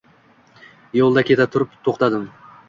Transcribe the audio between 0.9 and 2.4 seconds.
Yoʻlda keta turib to’xtadim.